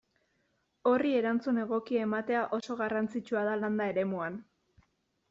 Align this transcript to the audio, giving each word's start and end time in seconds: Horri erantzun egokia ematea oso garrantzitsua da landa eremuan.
Horri 0.91 1.11
erantzun 1.17 1.59
egokia 1.63 2.01
ematea 2.05 2.41
oso 2.59 2.79
garrantzitsua 2.79 3.45
da 3.51 3.55
landa 3.65 3.89
eremuan. 3.95 4.41